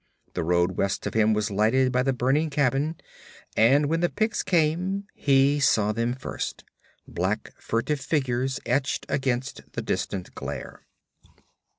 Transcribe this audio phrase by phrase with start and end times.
[0.33, 2.95] The road west of him was lighted by the burning cabin,
[3.55, 6.63] and when the Picts came he saw them first
[7.07, 10.81] black furtive figures etched against the distant glare.